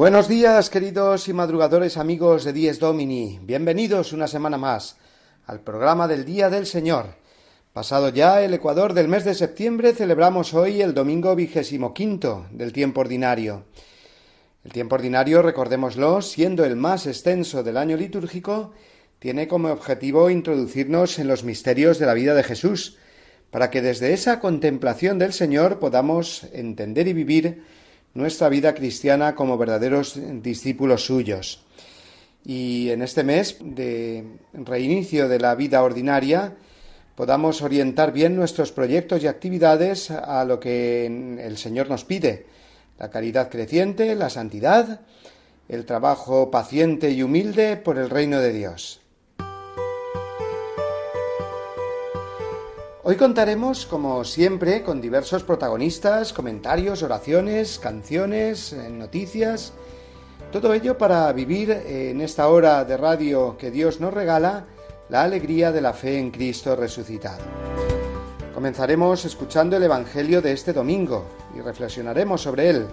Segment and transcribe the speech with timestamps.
[0.00, 3.38] Buenos días, queridos y madrugadores amigos de Dies Domini.
[3.42, 4.96] Bienvenidos una semana más
[5.44, 7.16] al programa del Día del Señor.
[7.74, 12.72] Pasado ya el Ecuador del mes de septiembre, celebramos hoy el domingo vigésimo quinto del
[12.72, 13.64] tiempo ordinario.
[14.64, 18.72] El tiempo ordinario, recordémoslo, siendo el más extenso del año litúrgico,
[19.18, 22.96] tiene como objetivo introducirnos en los misterios de la vida de Jesús,
[23.50, 27.64] para que desde esa contemplación del Señor podamos entender y vivir
[28.14, 31.62] nuestra vida cristiana como verdaderos discípulos suyos.
[32.44, 36.54] Y en este mes de reinicio de la vida ordinaria
[37.14, 42.46] podamos orientar bien nuestros proyectos y actividades a lo que el Señor nos pide,
[42.98, 45.00] la caridad creciente, la santidad,
[45.68, 48.99] el trabajo paciente y humilde por el reino de Dios.
[53.10, 59.72] Hoy contaremos, como siempre, con diversos protagonistas, comentarios, oraciones, canciones, eh, noticias,
[60.52, 64.66] todo ello para vivir en esta hora de radio que Dios nos regala
[65.08, 67.42] la alegría de la fe en Cristo resucitado.
[68.54, 71.24] Comenzaremos escuchando el Evangelio de este domingo
[71.56, 72.86] y reflexionaremos sobre él,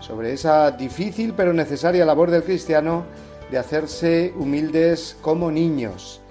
[0.00, 3.04] sobre esa difícil pero necesaria labor del cristiano
[3.48, 6.21] de hacerse humildes como niños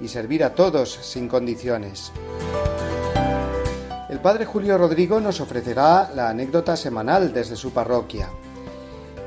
[0.00, 2.12] y servir a todos sin condiciones.
[4.08, 8.28] El padre Julio Rodrigo nos ofrecerá la anécdota semanal desde su parroquia.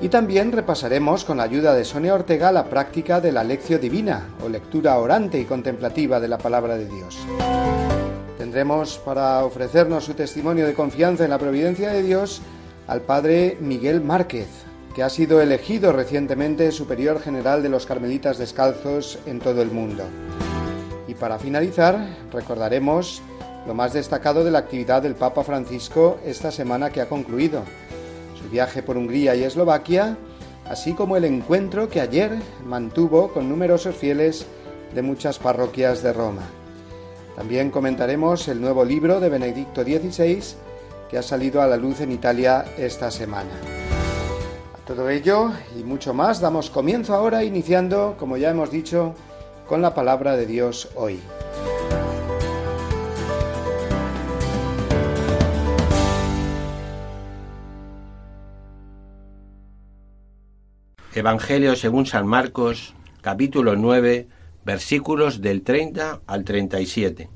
[0.02, 4.30] Y también repasaremos con la ayuda de Sonia Ortega la práctica de la lección divina
[4.44, 7.18] o lectura orante y contemplativa de la palabra de Dios.
[8.38, 12.42] Tendremos para ofrecernos su testimonio de confianza en la providencia de Dios
[12.88, 14.48] al padre Miguel Márquez,
[14.96, 20.06] que ha sido elegido recientemente superior general de los carmelitas descalzos en todo el mundo.
[21.10, 21.98] Y para finalizar,
[22.32, 23.24] recordaremos
[23.66, 27.64] lo más destacado de la actividad del Papa Francisco esta semana que ha concluido,
[28.40, 30.18] su viaje por Hungría y Eslovaquia,
[30.70, 34.46] así como el encuentro que ayer mantuvo con numerosos fieles
[34.94, 36.44] de muchas parroquias de Roma.
[37.36, 40.44] También comentaremos el nuevo libro de Benedicto XVI
[41.10, 43.50] que ha salido a la luz en Italia esta semana.
[44.76, 49.16] A todo ello y mucho más damos comienzo ahora iniciando, como ya hemos dicho,
[49.70, 51.20] con la palabra de Dios hoy.
[61.14, 64.28] Evangelio según San Marcos, capítulo 9,
[64.66, 67.30] versículos del 30 al 37.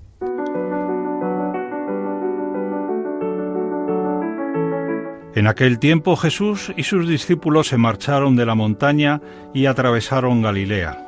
[5.36, 9.22] En aquel tiempo Jesús y sus discípulos se marcharon de la montaña
[9.54, 11.03] y atravesaron Galilea.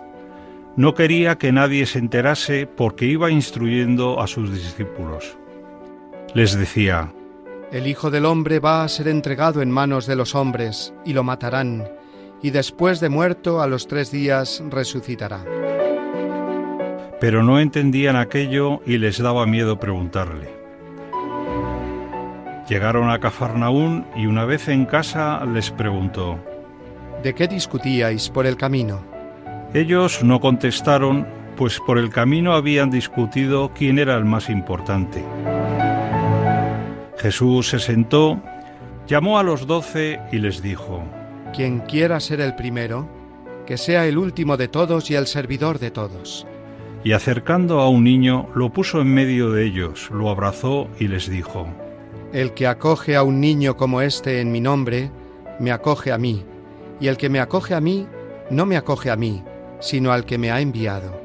[0.77, 5.37] No quería que nadie se enterase porque iba instruyendo a sus discípulos.
[6.33, 7.13] Les decía,
[7.71, 11.23] El Hijo del Hombre va a ser entregado en manos de los hombres, y lo
[11.23, 11.87] matarán,
[12.41, 15.45] y después de muerto a los tres días resucitará.
[17.21, 20.49] Pero no entendían aquello y les daba miedo preguntarle.
[22.67, 26.37] Llegaron a Cafarnaún y una vez en casa les preguntó,
[27.23, 29.14] ¿De qué discutíais por el camino?
[29.75, 31.27] Ellos no contestaron,
[31.57, 35.21] pues por el camino habían discutido quién era el más importante.
[37.17, 38.41] Jesús se sentó,
[39.05, 41.03] llamó a los doce y les dijo,
[41.53, 43.05] quien quiera ser el primero,
[43.65, 46.47] que sea el último de todos y el servidor de todos.
[47.03, 51.29] Y acercando a un niño, lo puso en medio de ellos, lo abrazó y les
[51.29, 51.67] dijo,
[52.31, 55.11] El que acoge a un niño como este en mi nombre,
[55.59, 56.45] me acoge a mí,
[57.01, 58.07] y el que me acoge a mí,
[58.49, 59.43] no me acoge a mí,
[59.85, 61.24] sino al que me ha enviado.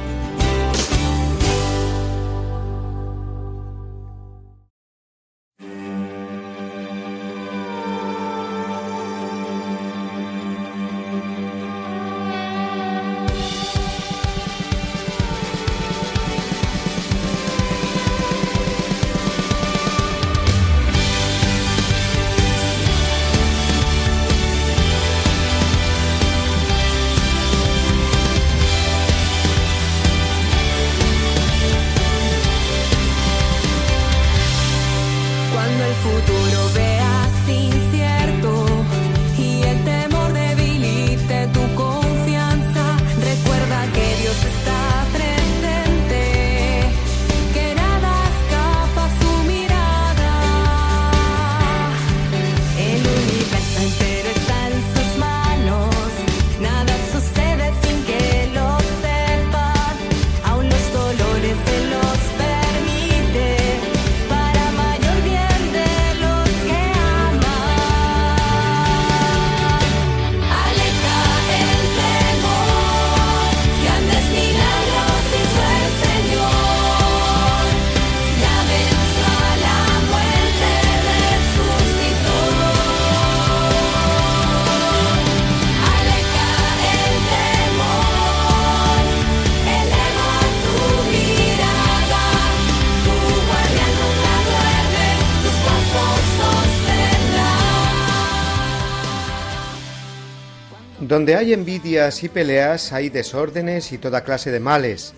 [101.21, 105.13] Donde hay envidias y peleas hay desórdenes y toda clase de males.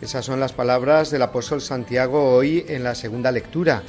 [0.00, 3.82] Esas son las palabras del apóstol Santiago hoy en la segunda lectura.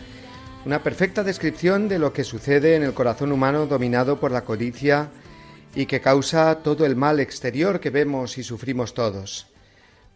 [0.65, 5.09] Una perfecta descripción de lo que sucede en el corazón humano dominado por la codicia
[5.75, 9.45] y que causa todo el mal exterior que vemos y sufrimos todos.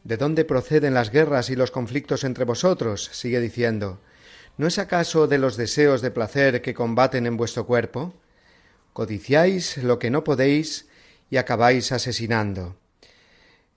[0.03, 3.11] ¿De dónde proceden las guerras y los conflictos entre vosotros?
[3.13, 3.99] sigue diciendo.
[4.57, 8.15] ¿No es acaso de los deseos de placer que combaten en vuestro cuerpo?
[8.93, 10.87] Codiciáis lo que no podéis
[11.29, 12.77] y acabáis asesinando.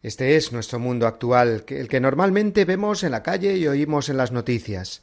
[0.02, 4.16] Este es nuestro mundo actual, el que normalmente vemos en la calle y oímos en
[4.16, 5.02] las noticias.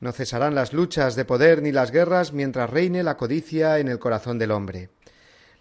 [0.00, 3.98] No cesarán las luchas de poder ni las guerras mientras reine la codicia en el
[3.98, 4.90] corazón del hombre.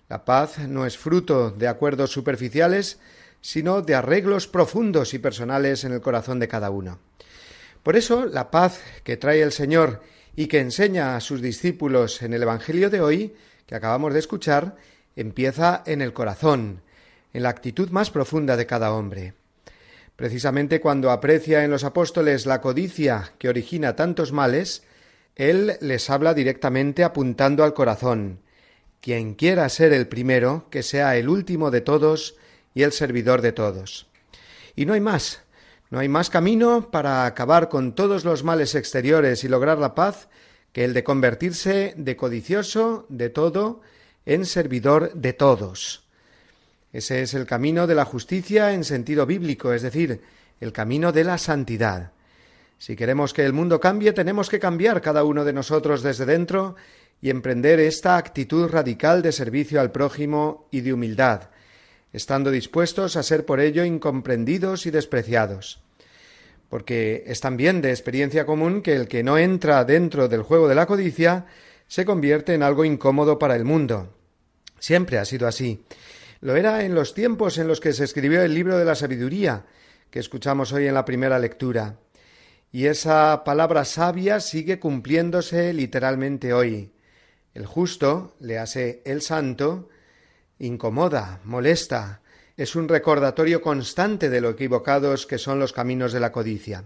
[0.10, 3.00] La paz no es fruto de acuerdos superficiales,
[3.42, 7.00] sino de arreglos profundos y personales en el corazón de cada uno.
[7.84, 10.02] Por eso, la paz que trae el Señor
[10.36, 13.36] y que enseña a sus discípulos en el Evangelio de hoy,
[13.68, 14.78] que acabamos de escuchar,
[15.15, 16.81] empieza en el corazón,
[17.33, 19.33] en la actitud más profunda de cada hombre.
[20.15, 24.83] Precisamente cuando aprecia en los apóstoles la codicia que origina tantos males,
[25.36, 28.39] él les habla directamente apuntando al corazón.
[29.01, 32.36] Quien quiera ser el primero, que sea el último de todos
[32.74, 34.08] y el servidor de todos.
[34.75, 35.41] Y no hay más,
[35.89, 40.29] no hay más camino para acabar con todos los males exteriores y lograr la paz
[40.72, 43.82] que el de convertirse de codicioso de todo
[44.25, 46.03] en servidor de todos.
[46.92, 50.22] Ese es el camino de la justicia en sentido bíblico, es decir,
[50.62, 52.12] el camino de la santidad.
[52.77, 56.75] Si queremos que el mundo cambie, tenemos que cambiar cada uno de nosotros desde dentro
[57.22, 61.50] y emprender esta actitud radical de servicio al prójimo y de humildad,
[62.12, 65.82] estando dispuestos a ser por ello incomprendidos y despreciados.
[66.70, 70.75] Porque es también de experiencia común que el que no entra dentro del juego de
[70.75, 71.46] la codicia
[71.93, 74.15] se convierte en algo incómodo para el mundo.
[74.79, 75.85] Siempre ha sido así.
[76.41, 79.67] Lo era en los tiempos en los que se escribió el libro de la sabiduría,
[80.09, 82.00] que escuchamos hoy en la primera lectura.
[82.71, 86.93] Y esa palabra sabia sigue cumpliéndose literalmente hoy.
[87.53, 89.89] El justo, le hace el santo,
[90.57, 92.23] incomoda, molesta,
[92.57, 96.85] es un recordatorio constante de lo equivocados que son los caminos de la codicia.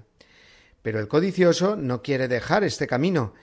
[0.81, 3.35] Pero el codicioso no quiere dejar este camino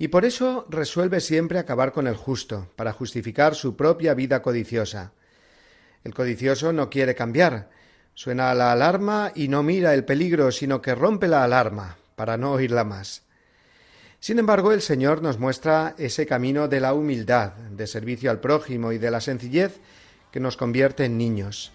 [0.00, 5.12] y por eso resuelve siempre acabar con el justo, para justificar su propia vida codiciosa.
[6.04, 7.68] El codicioso no quiere cambiar,
[8.14, 12.52] suena la alarma y no mira el peligro, sino que rompe la alarma, para no
[12.52, 13.24] oírla más.
[14.20, 18.92] Sin embargo, el Señor nos muestra ese camino de la humildad, de servicio al prójimo
[18.92, 19.80] y de la sencillez
[20.32, 21.72] que nos convierte en niños.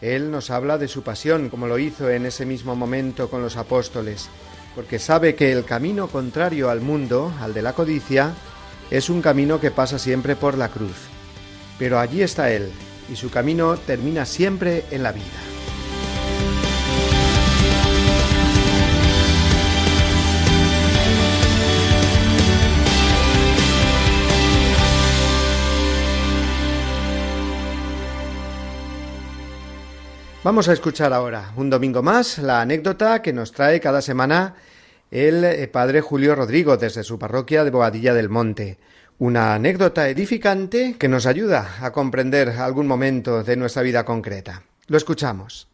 [0.00, 3.56] Él nos habla de su pasión, como lo hizo en ese mismo momento con los
[3.56, 4.30] apóstoles,
[4.74, 8.34] porque sabe que el camino contrario al mundo, al de la codicia,
[8.90, 10.96] es un camino que pasa siempre por la cruz.
[11.78, 12.70] Pero allí está Él,
[13.10, 15.59] y su camino termina siempre en la vida.
[30.42, 34.54] Vamos a escuchar ahora, un domingo más, la anécdota que nos trae cada semana
[35.10, 38.78] el eh, padre Julio Rodrigo desde su parroquia de Boadilla del Monte.
[39.18, 44.62] Una anécdota edificante que nos ayuda a comprender algún momento de nuestra vida concreta.
[44.86, 45.68] Lo escuchamos.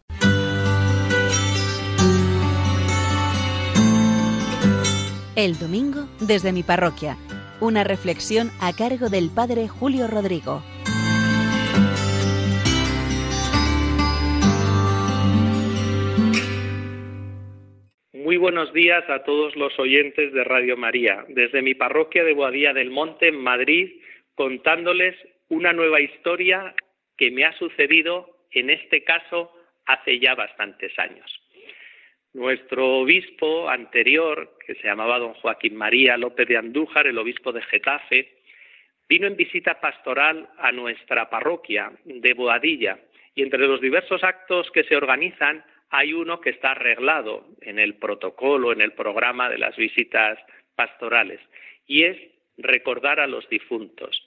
[5.37, 7.17] El domingo desde mi parroquia.
[7.61, 10.61] Una reflexión a cargo del padre Julio Rodrigo.
[18.27, 22.73] Muy buenos días a todos los oyentes de Radio María, desde mi parroquia de Boadilla
[22.73, 24.01] del Monte, en Madrid,
[24.35, 25.15] contándoles
[25.49, 26.75] una nueva historia
[27.17, 29.53] que me ha sucedido, en este caso,
[29.85, 31.41] hace ya bastantes años.
[32.35, 37.63] Nuestro obispo anterior, que se llamaba don Joaquín María López de Andújar, el obispo de
[37.63, 38.39] Getafe,
[39.09, 42.99] vino en visita pastoral a nuestra parroquia de Boadilla
[43.37, 47.95] y entre los diversos actos que se organizan hay uno que está arreglado en el
[47.95, 50.39] protocolo, en el programa de las visitas
[50.75, 51.41] pastorales,
[51.87, 52.17] y es
[52.59, 54.23] recordar a los difuntos.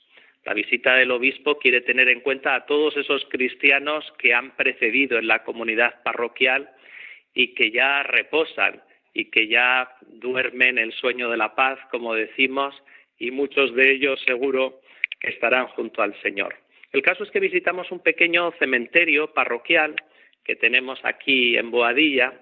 [0.45, 5.17] La visita del obispo quiere tener en cuenta a todos esos cristianos que han precedido
[5.17, 6.69] en la comunidad parroquial
[7.33, 8.81] y que ya reposan
[9.13, 12.73] y que ya duermen el sueño de la paz, como decimos,
[13.17, 14.81] y muchos de ellos seguro
[15.19, 16.55] que estarán junto al Señor.
[16.93, 19.95] El caso es que visitamos un pequeño cementerio parroquial
[20.49, 22.33] que tenemos aquí en Boadilla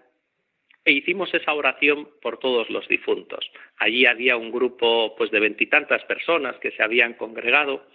[0.85, 3.51] e hicimos esa oración por todos los difuntos.
[3.79, 7.85] Allí había un grupo pues de veintitantas personas que se habían congregado,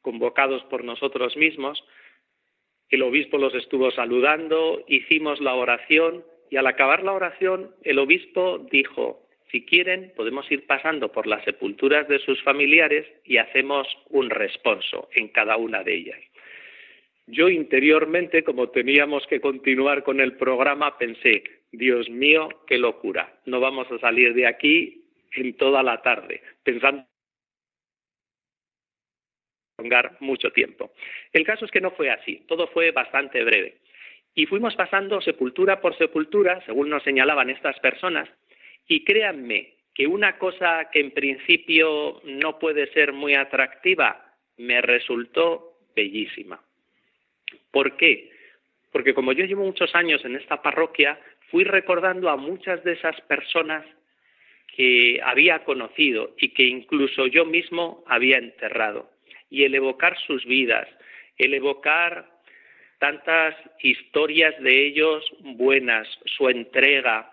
[0.00, 1.82] convocados por nosotros mismos.
[2.88, 8.64] El obispo los estuvo saludando, hicimos la oración y al acabar la oración el obispo
[8.70, 14.30] dijo, si quieren podemos ir pasando por las sepulturas de sus familiares y hacemos un
[14.30, 16.20] responso en cada una de ellas.
[17.30, 23.60] Yo interiormente, como teníamos que continuar con el programa, pensé, Dios mío, qué locura, no
[23.60, 25.04] vamos a salir de aquí
[25.34, 27.04] en toda la tarde, pensando
[30.20, 30.92] mucho tiempo.
[31.30, 33.82] El caso es que no fue así, todo fue bastante breve.
[34.34, 38.26] Y fuimos pasando sepultura por sepultura, según nos señalaban estas personas,
[38.86, 45.78] y créanme que una cosa que en principio no puede ser muy atractiva me resultó
[45.94, 46.58] bellísima.
[47.70, 48.30] ¿Por qué?
[48.92, 51.18] Porque como yo llevo muchos años en esta parroquia,
[51.50, 53.84] fui recordando a muchas de esas personas
[54.74, 59.10] que había conocido y que incluso yo mismo había enterrado.
[59.50, 60.88] Y el evocar sus vidas,
[61.36, 62.28] el evocar
[62.98, 67.32] tantas historias de ellos buenas, su entrega,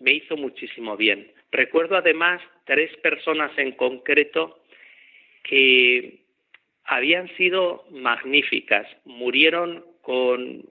[0.00, 1.30] me hizo muchísimo bien.
[1.52, 4.62] Recuerdo además tres personas en concreto
[5.42, 6.25] que
[6.86, 10.64] habían sido magníficas, murieron con,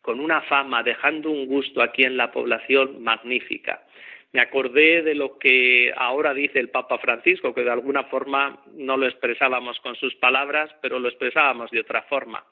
[0.00, 3.84] con una fama, dejando un gusto aquí en la población magnífica.
[4.32, 8.96] Me acordé de lo que ahora dice el Papa Francisco, que de alguna forma no
[8.96, 12.44] lo expresábamos con sus palabras, pero lo expresábamos de otra forma,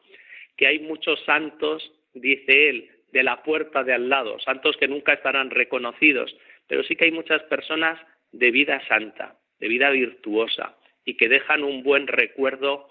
[0.57, 5.13] que hay muchos santos, dice él, de la puerta de al lado, santos que nunca
[5.13, 6.37] estarán reconocidos,
[6.67, 7.99] pero sí que hay muchas personas
[8.33, 10.77] de vida santa, de vida virtuosa,
[11.09, 12.87] y que dejan un buen recuerdo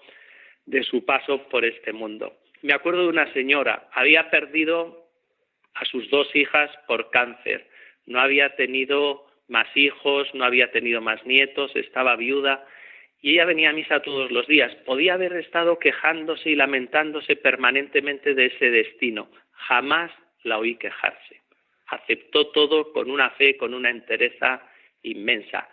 [0.66, 2.36] de su paso por este mundo.
[2.62, 5.06] Me acuerdo de una señora, había perdido
[5.74, 7.68] a sus dos hijas por cáncer,
[8.06, 12.66] no había tenido más hijos, no había tenido más nietos, estaba viuda
[13.20, 14.74] y ella venía a misa todos los días.
[14.84, 19.30] Podía haber estado quejándose y lamentándose permanentemente de ese destino.
[19.52, 20.10] Jamás
[20.42, 21.40] la oí quejarse.
[21.86, 24.60] Aceptó todo con una fe, con una entereza
[25.02, 25.68] inmensa.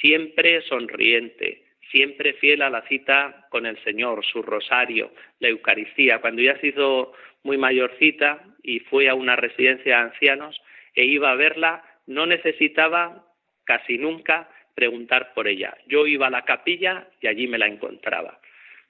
[0.00, 6.20] Siempre sonriente, siempre fiel a la cita con el Señor, su rosario, la Eucaristía.
[6.20, 7.12] Cuando ya se hizo
[7.42, 10.60] muy mayorcita y fue a una residencia de ancianos
[10.94, 13.26] e iba a verla, no necesitaba
[13.64, 15.76] casi nunca preguntar por ella.
[15.86, 18.38] Yo iba a la capilla y allí me la encontraba.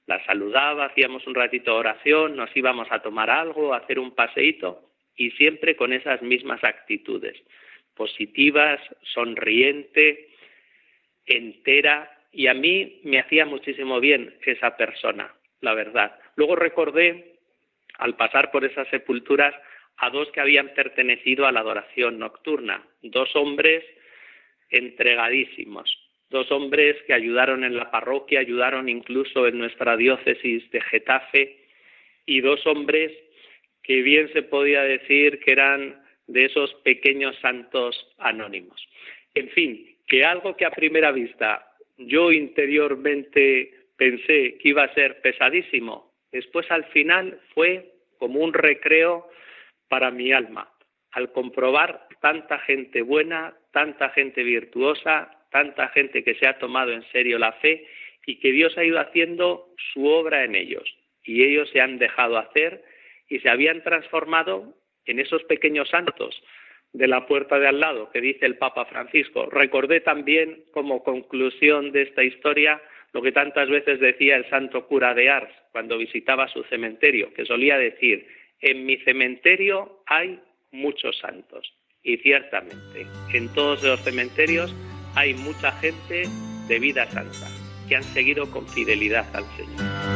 [0.06, 4.14] La saludaba, hacíamos un ratito de oración, nos íbamos a tomar algo, a hacer un
[4.14, 7.36] paseíto y siempre con esas mismas actitudes,
[7.94, 10.28] positivas, sonriente,
[11.24, 16.19] entera y a mí me hacía muchísimo bien esa persona, la verdad.
[16.37, 17.38] Luego recordé,
[17.97, 19.55] al pasar por esas sepulturas,
[19.97, 23.83] a dos que habían pertenecido a la adoración nocturna, dos hombres
[24.69, 25.90] entregadísimos,
[26.28, 31.57] dos hombres que ayudaron en la parroquia, ayudaron incluso en nuestra diócesis de Getafe,
[32.26, 33.12] y dos hombres
[33.83, 38.87] que bien se podía decir que eran de esos pequeños santos anónimos.
[39.35, 41.65] En fin, que algo que a primera vista
[41.98, 46.12] yo interiormente pensé que iba a ser pesadísimo.
[46.32, 49.28] Después al final fue como un recreo
[49.88, 50.70] para mi alma
[51.12, 57.02] al comprobar tanta gente buena, tanta gente virtuosa, tanta gente que se ha tomado en
[57.10, 57.86] serio la fe
[58.26, 60.84] y que Dios ha ido haciendo su obra en ellos.
[61.24, 62.84] Y ellos se han dejado hacer
[63.30, 64.74] y se habían transformado
[65.06, 66.42] en esos pequeños santos
[66.96, 69.46] de la puerta de al lado que dice el Papa Francisco.
[69.46, 72.80] Recordé también como conclusión de esta historia
[73.12, 77.44] lo que tantas veces decía el santo cura de Ars cuando visitaba su cementerio, que
[77.44, 78.26] solía decir,
[78.60, 80.40] en mi cementerio hay
[80.72, 81.70] muchos santos.
[82.02, 84.74] Y ciertamente, en todos los cementerios
[85.16, 86.24] hay mucha gente
[86.68, 87.46] de vida santa
[87.88, 90.15] que han seguido con fidelidad al Señor.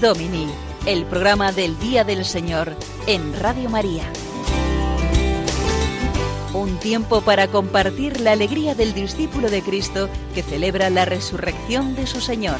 [0.00, 0.46] Domini,
[0.86, 2.76] el programa del Día del Señor
[3.08, 4.04] en Radio María.
[6.54, 12.06] Un tiempo para compartir la alegría del discípulo de Cristo que celebra la resurrección de
[12.06, 12.58] su Señor.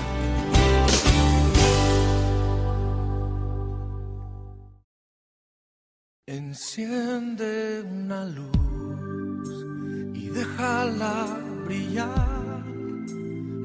[6.27, 9.66] Enciende una luz
[10.14, 12.64] y déjala brillar,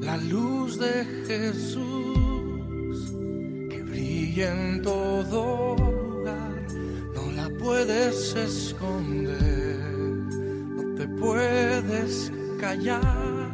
[0.00, 2.13] la luz de Jesús
[4.34, 6.66] y en todo lugar,
[7.14, 9.78] no la puedes esconder,
[10.76, 13.52] no te puedes callar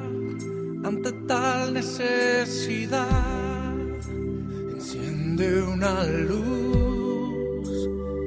[0.82, 3.06] ante tal necesidad.
[4.72, 7.68] Enciende una luz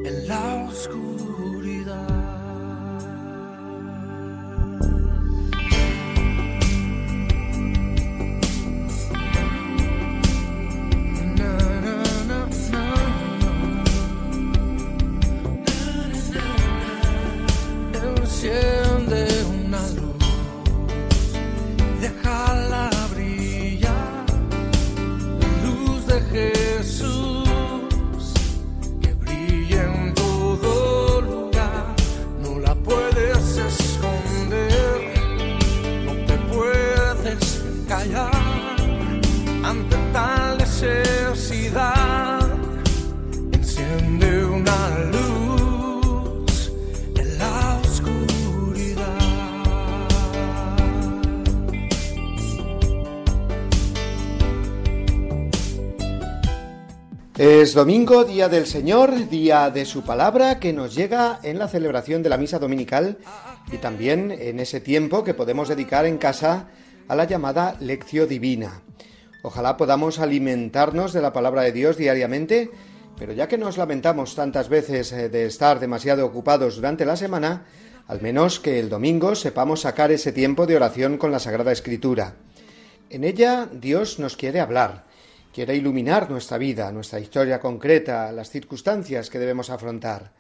[0.06, 1.03] en la oscuridad.
[57.74, 62.22] Es domingo, día del Señor, día de su palabra que nos llega en la celebración
[62.22, 63.18] de la misa dominical
[63.72, 66.68] y también en ese tiempo que podemos dedicar en casa
[67.08, 68.84] a la llamada lección divina.
[69.42, 72.70] Ojalá podamos alimentarnos de la palabra de Dios diariamente,
[73.18, 77.66] pero ya que nos lamentamos tantas veces eh, de estar demasiado ocupados durante la semana,
[78.06, 82.36] al menos que el domingo sepamos sacar ese tiempo de oración con la Sagrada Escritura.
[83.10, 85.12] En ella Dios nos quiere hablar,
[85.54, 90.34] quiere iluminar nuestra vida, nuestra historia concreta, las circunstancias que debemos afrontar.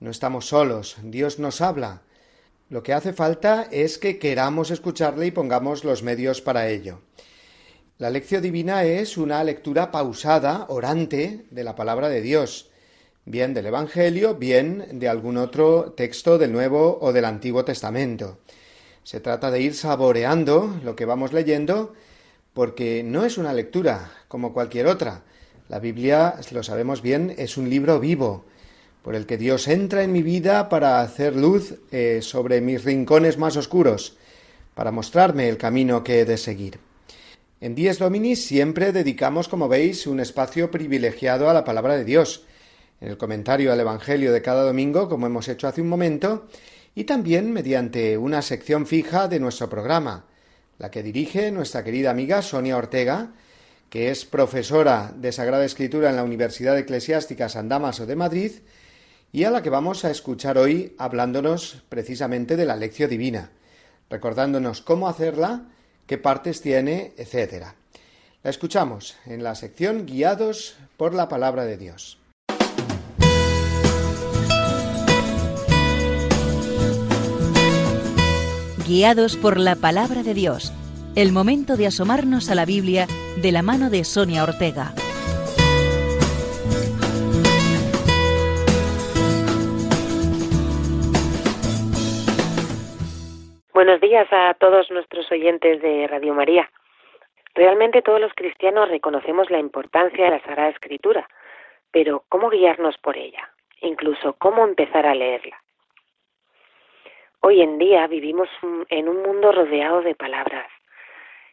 [0.00, 2.02] No estamos solos, Dios nos habla.
[2.68, 7.00] Lo que hace falta es que queramos escucharle y pongamos los medios para ello.
[7.96, 12.68] La lección divina es una lectura pausada, orante, de la palabra de Dios,
[13.24, 18.40] bien del Evangelio, bien de algún otro texto del Nuevo o del Antiguo Testamento.
[19.04, 21.94] Se trata de ir saboreando lo que vamos leyendo
[22.54, 25.22] porque no es una lectura como cualquier otra.
[25.68, 28.44] La Biblia, lo sabemos bien, es un libro vivo,
[29.02, 33.36] por el que Dios entra en mi vida para hacer luz eh, sobre mis rincones
[33.36, 34.16] más oscuros,
[34.74, 36.78] para mostrarme el camino que he de seguir.
[37.60, 42.44] En Dies Domini siempre dedicamos, como veis, un espacio privilegiado a la palabra de Dios,
[43.00, 46.46] en el comentario al Evangelio de cada domingo, como hemos hecho hace un momento,
[46.94, 50.26] y también mediante una sección fija de nuestro programa,
[50.78, 53.32] la que dirige nuestra querida amiga Sonia Ortega,
[53.90, 58.52] que es profesora de Sagrada Escritura en la Universidad Eclesiástica San Damaso de Madrid,
[59.32, 63.50] y a la que vamos a escuchar hoy hablándonos precisamente de la lección divina,
[64.10, 65.66] recordándonos cómo hacerla,
[66.06, 67.66] qué partes tiene, etc.
[68.42, 72.18] La escuchamos en la sección Guiados por la Palabra de Dios.
[78.86, 80.72] Guiados por la palabra de Dios.
[81.16, 83.06] El momento de asomarnos a la Biblia
[83.40, 84.92] de la mano de Sonia Ortega.
[93.72, 96.70] Buenos días a todos nuestros oyentes de Radio María.
[97.54, 101.26] Realmente todos los cristianos reconocemos la importancia de la Sagrada Escritura,
[101.90, 103.50] pero ¿cómo guiarnos por ella?
[103.80, 105.63] Incluso ¿cómo empezar a leerla?
[107.46, 108.48] Hoy en día vivimos
[108.88, 110.66] en un mundo rodeado de palabras.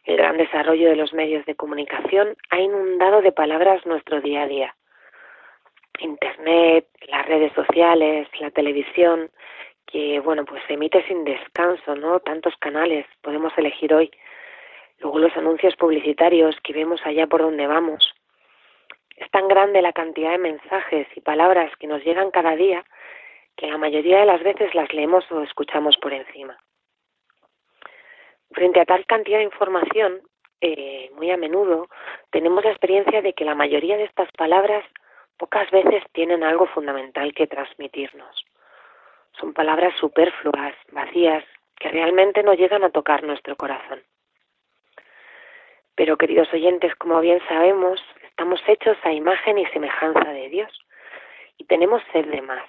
[0.04, 4.46] El gran desarrollo de los medios de comunicación ha inundado de palabras nuestro día a
[4.46, 4.74] día.
[5.98, 9.30] Internet, las redes sociales, la televisión,
[9.84, 12.20] que bueno, pues se emite sin descanso, ¿no?
[12.20, 14.10] Tantos canales podemos elegir hoy.
[15.00, 18.14] Luego los anuncios publicitarios que vemos allá por donde vamos.
[19.18, 22.82] Es tan grande la cantidad de mensajes y palabras que nos llegan cada día
[23.56, 26.56] que la mayoría de las veces las leemos o escuchamos por encima.
[28.52, 30.22] Frente a tal cantidad de información,
[30.60, 31.88] eh, muy a menudo
[32.30, 34.84] tenemos la experiencia de que la mayoría de estas palabras
[35.36, 38.44] pocas veces tienen algo fundamental que transmitirnos.
[39.40, 41.44] Son palabras superfluas, vacías,
[41.78, 44.02] que realmente no llegan a tocar nuestro corazón.
[45.96, 50.86] Pero queridos oyentes, como bien sabemos, estamos hechos a imagen y semejanza de Dios
[51.58, 52.62] y tenemos sed de más.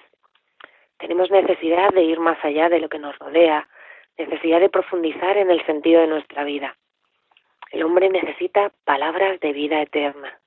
[1.04, 3.68] Tenemos necesidad de ir más allá de lo que nos rodea,
[4.16, 6.78] necesidad de profundizar en el sentido de nuestra vida.
[7.70, 10.40] El hombre necesita palabras de vida eterna.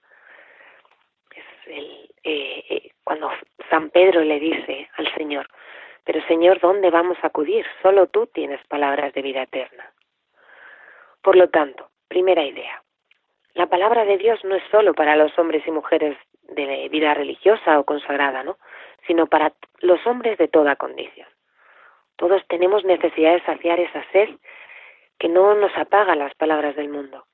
[1.30, 3.30] Es el, eh, eh, cuando
[3.70, 5.48] San Pedro le dice al Señor,
[6.04, 7.63] pero Señor, ¿dónde vamos a acudir?
[7.84, 9.93] Solo tú tienes palabras de vida eterna.
[11.22, 12.82] Por lo tanto, primera idea,
[13.54, 17.78] la palabra de Dios no es solo para los hombres y mujeres de vida religiosa
[17.78, 18.58] o consagrada, ¿no?
[19.05, 21.27] Sino para los hombres de toda condición.
[22.15, 24.29] Todos tenemos necesidad de saciar esa sed
[25.19, 27.25] que no nos apaga las palabras del mundo.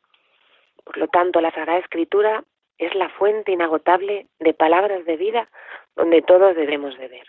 [0.84, 2.44] Por lo tanto, la Sagrada Escritura
[2.78, 5.50] es la fuente inagotable de palabras de vida
[5.96, 7.28] donde todos debemos de ver.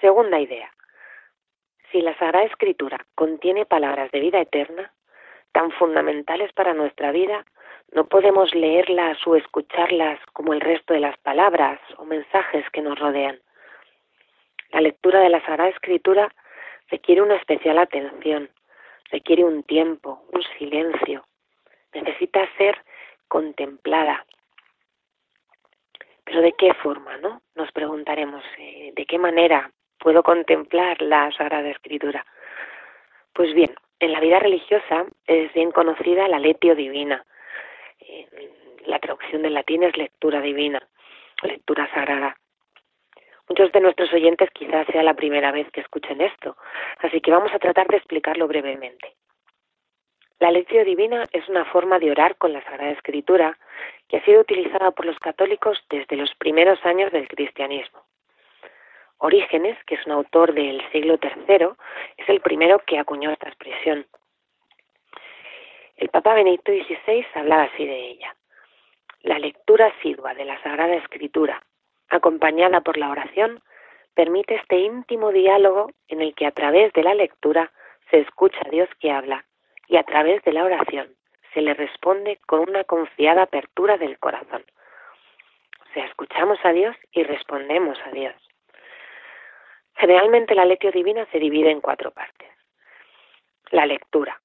[0.00, 0.72] Segunda idea.
[1.90, 4.92] Si la Sagrada Escritura contiene palabras de vida eterna,
[5.52, 7.44] tan fundamentales para nuestra vida,
[7.92, 12.98] no podemos leerlas o escucharlas como el resto de las palabras o mensajes que nos
[12.98, 13.40] rodean.
[14.70, 16.28] La lectura de la Sagrada Escritura
[16.88, 18.50] requiere una especial atención,
[19.10, 21.24] requiere un tiempo, un silencio,
[21.92, 22.76] necesita ser
[23.28, 24.24] contemplada.
[26.24, 27.40] Pero ¿de qué forma, no?
[27.54, 32.26] Nos preguntaremos, eh, ¿de qué manera puedo contemplar la Sagrada Escritura?
[33.32, 37.24] Pues bien, en la vida religiosa es bien conocida la letio divina,
[38.86, 40.80] la traducción del latín es lectura divina,
[41.42, 42.36] lectura sagrada.
[43.48, 46.56] Muchos de nuestros oyentes quizás sea la primera vez que escuchen esto,
[46.98, 49.14] así que vamos a tratar de explicarlo brevemente.
[50.38, 53.56] La lección divina es una forma de orar con la Sagrada Escritura
[54.08, 58.02] que ha sido utilizada por los católicos desde los primeros años del cristianismo.
[59.18, 61.68] Orígenes, que es un autor del siglo III,
[62.16, 64.06] es el primero que acuñó esta expresión.
[65.96, 68.36] El Papa Benedicto XVI hablaba así de ella.
[69.22, 71.62] La lectura asidua de la Sagrada Escritura,
[72.10, 73.62] acompañada por la oración,
[74.14, 77.72] permite este íntimo diálogo en el que a través de la lectura
[78.10, 79.44] se escucha a Dios que habla
[79.88, 81.16] y a través de la oración
[81.54, 84.62] se le responde con una confiada apertura del corazón.
[85.88, 88.34] O sea, escuchamos a Dios y respondemos a Dios.
[89.96, 92.48] Generalmente la lectio divina se divide en cuatro partes.
[93.70, 94.40] La lectura,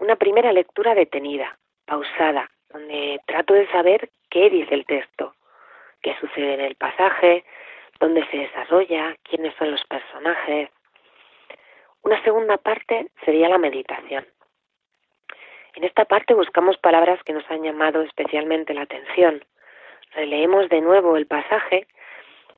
[0.00, 5.34] una primera lectura detenida, pausada, donde trato de saber qué dice el texto,
[6.02, 7.44] qué sucede en el pasaje,
[8.00, 10.70] dónde se desarrolla, quiénes son los personajes.
[12.02, 14.26] Una segunda parte sería la meditación.
[15.74, 19.44] En esta parte buscamos palabras que nos han llamado especialmente la atención.
[20.12, 21.88] Releemos de nuevo el pasaje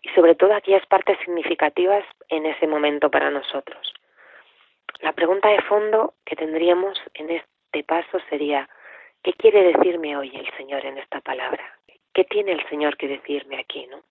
[0.03, 3.93] y sobre todo aquellas partes significativas en ese momento para nosotros.
[5.01, 8.69] La pregunta de fondo que tendríamos en este paso sería,
[9.23, 11.79] ¿qué quiere decirme hoy el Señor en esta palabra?
[12.15, 13.87] ¿Qué tiene el Señor que decirme aquí?
[13.87, 14.03] ¿no?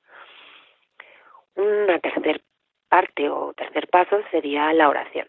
[1.56, 2.40] Una tercera
[2.90, 5.28] parte o tercer paso sería la oración.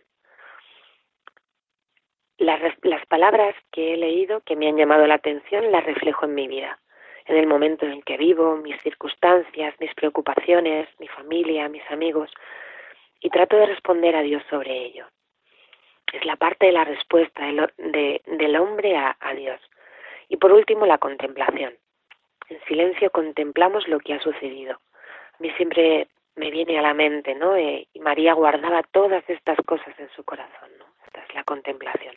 [2.39, 6.35] Las, las palabras que he leído, que me han llamado la atención, las reflejo en
[6.35, 6.79] mi vida,
[7.27, 12.31] en el momento en el que vivo, mis circunstancias, mis preocupaciones, mi familia, mis amigos,
[13.21, 15.07] y trato de responder a Dios sobre ello
[16.13, 19.61] es la parte de la respuesta del hombre a, a Dios.
[20.29, 21.75] Y por último, la contemplación.
[22.49, 24.75] En silencio contemplamos lo que ha sucedido.
[24.75, 27.57] A mí siempre me viene a la mente, ¿no?
[27.57, 30.85] Eh, y María guardaba todas estas cosas en su corazón, ¿no?
[31.07, 32.15] Esta es la contemplación.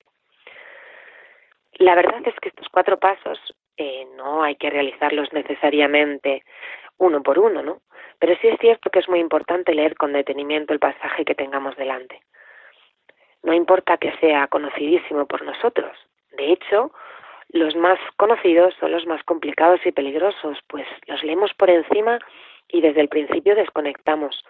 [1.73, 3.39] La verdad es que estos cuatro pasos
[3.79, 6.43] eh, no hay que realizarlos necesariamente
[6.97, 7.81] uno por uno, ¿no?
[8.19, 11.77] Pero sí es cierto que es muy importante leer con detenimiento el pasaje que tengamos
[11.77, 12.21] delante.
[13.41, 15.97] No importa que sea conocidísimo por nosotros.
[16.33, 16.91] De hecho,
[17.47, 22.19] los más conocidos son los más complicados y peligrosos, pues los leemos por encima
[22.67, 24.43] y desde el principio desconectamos.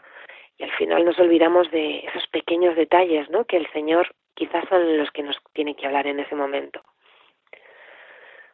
[0.57, 3.45] Y al final nos olvidamos de esos pequeños detalles, ¿no?
[3.45, 6.81] Que el Señor quizás son los que nos tiene que hablar en ese momento.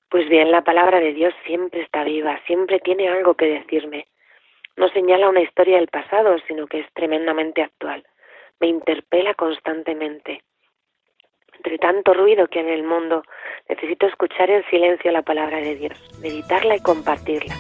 [0.10, 4.08] Pues bien, la palabra de Dios siempre está viva, siempre tiene algo que decirme.
[4.78, 8.06] No señala una historia del pasado, sino que es tremendamente actual.
[8.60, 10.44] Me interpela constantemente.
[11.58, 13.24] Entre tanto ruido que hay en el mundo,
[13.70, 17.56] necesito escuchar en silencio la palabra de Dios, meditarla y compartirla.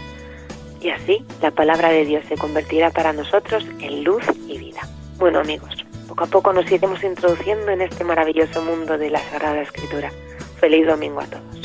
[0.82, 4.82] Y así la palabra de Dios se convertirá para nosotros en luz y vida.
[5.18, 9.62] Bueno amigos, poco a poco nos iremos introduciendo en este maravilloso mundo de la Sagrada
[9.62, 10.12] Escritura.
[10.60, 11.65] Feliz domingo a todos.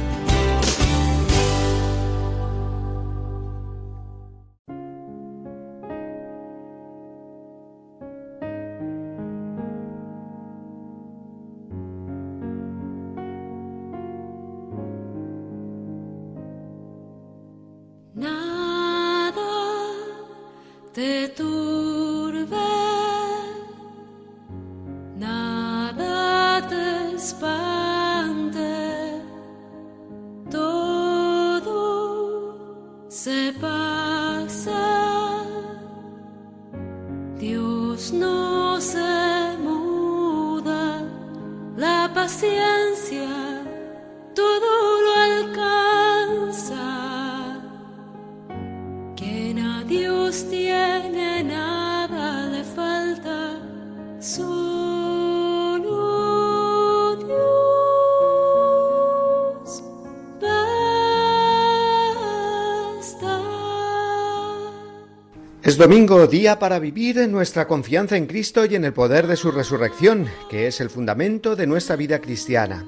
[65.71, 69.51] Es domingo, día para vivir nuestra confianza en Cristo y en el poder de su
[69.51, 72.85] resurrección, que es el fundamento de nuestra vida cristiana.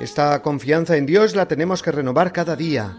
[0.00, 2.96] Esta confianza en Dios la tenemos que renovar cada día,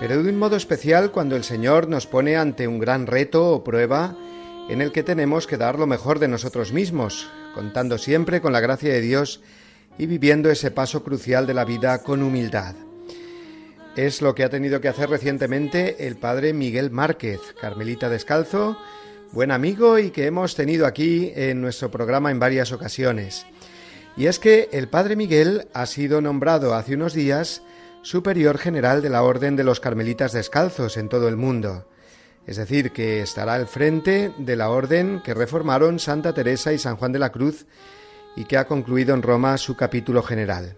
[0.00, 3.62] pero de un modo especial cuando el Señor nos pone ante un gran reto o
[3.62, 4.16] prueba
[4.68, 8.58] en el que tenemos que dar lo mejor de nosotros mismos, contando siempre con la
[8.58, 9.40] gracia de Dios
[9.98, 12.74] y viviendo ese paso crucial de la vida con humildad.
[13.98, 18.78] Es lo que ha tenido que hacer recientemente el padre Miguel Márquez, carmelita descalzo,
[19.32, 23.44] buen amigo y que hemos tenido aquí en nuestro programa en varias ocasiones.
[24.16, 27.60] Y es que el padre Miguel ha sido nombrado hace unos días
[28.02, 31.88] superior general de la Orden de los Carmelitas Descalzos en todo el mundo.
[32.46, 36.94] Es decir, que estará al frente de la orden que reformaron Santa Teresa y San
[36.94, 37.66] Juan de la Cruz
[38.36, 40.76] y que ha concluido en Roma su capítulo general.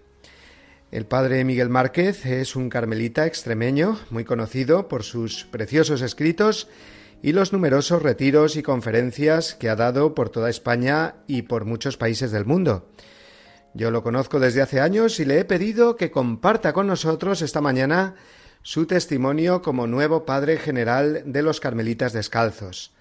[0.91, 6.67] El padre Miguel Márquez es un carmelita extremeño, muy conocido por sus preciosos escritos
[7.21, 11.95] y los numerosos retiros y conferencias que ha dado por toda España y por muchos
[11.95, 12.89] países del mundo.
[13.73, 17.61] Yo lo conozco desde hace años y le he pedido que comparta con nosotros esta
[17.61, 18.15] mañana
[18.61, 22.93] su testimonio como nuevo padre general de los carmelitas descalzos.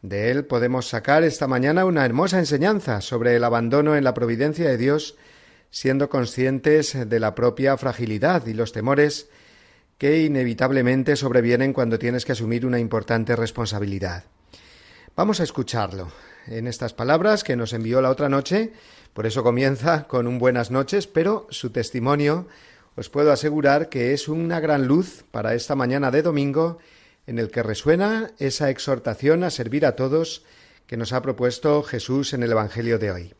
[0.00, 4.68] De él podemos sacar esta mañana una hermosa enseñanza sobre el abandono en la providencia
[4.68, 5.16] de Dios
[5.72, 9.28] siendo conscientes de la propia fragilidad y los temores
[9.96, 14.24] que inevitablemente sobrevienen cuando tienes que asumir una importante responsabilidad.
[15.16, 16.12] Vamos a escucharlo
[16.46, 18.72] en estas palabras que nos envió la otra noche,
[19.14, 22.46] por eso comienza con un buenas noches, pero su testimonio
[22.94, 26.78] os puedo asegurar que es una gran luz para esta mañana de domingo
[27.26, 30.44] en el que resuena esa exhortación a servir a todos
[30.86, 33.34] que nos ha propuesto Jesús en el Evangelio de hoy.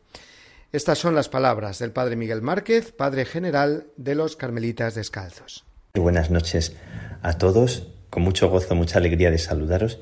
[0.73, 5.67] Estas son las palabras del Padre Miguel Márquez, Padre General de los Carmelitas Descalzos.
[5.93, 6.75] Buenas noches
[7.21, 10.01] a todos, con mucho gozo, mucha alegría de saludaros.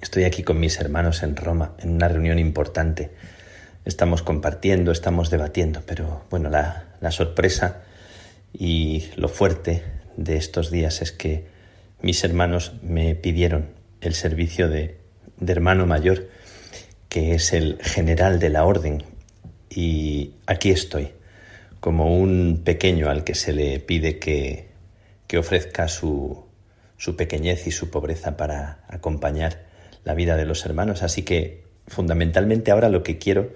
[0.00, 3.10] Estoy aquí con mis hermanos en Roma, en una reunión importante.
[3.84, 7.82] Estamos compartiendo, estamos debatiendo, pero bueno, la, sorpresa
[8.54, 9.84] y lo fuerte
[10.16, 11.46] de estos días es que
[12.00, 14.98] mis hermanos me pidieron el servicio de,
[15.36, 16.26] de hermano mayor
[17.10, 19.17] que es el general de la orden.
[19.70, 21.12] Y aquí estoy,
[21.80, 24.68] como un pequeño al que se le pide que,
[25.26, 26.44] que ofrezca su,
[26.96, 29.66] su pequeñez y su pobreza para acompañar
[30.04, 31.02] la vida de los hermanos.
[31.02, 33.52] Así que fundamentalmente ahora lo que quiero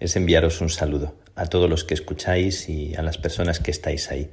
[0.00, 4.10] es enviaros un saludo a todos los que escucháis y a las personas que estáis
[4.10, 4.30] ahí.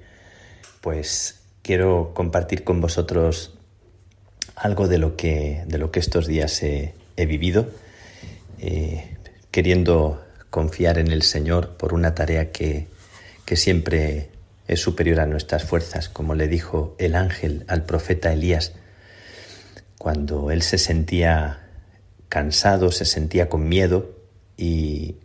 [0.81, 3.57] Pues quiero compartir con vosotros
[4.55, 7.69] algo de lo que, de lo que estos días he, vivido,
[8.59, 9.17] eh,
[9.51, 12.87] queriendo confiar en el Señor por una tarea que,
[13.45, 14.29] que siempre
[14.67, 18.73] es superior a nuestras fuerzas, como le dijo el ángel al profeta Elías,
[19.97, 21.67] cuando él se sentía
[22.29, 24.17] cansado, se sentía con miedo
[24.57, 25.15] y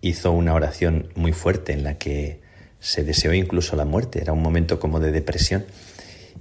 [0.00, 2.40] hizo una oración muy fuerte en la que
[2.80, 5.64] se deseó incluso la muerte, era un momento como de depresión,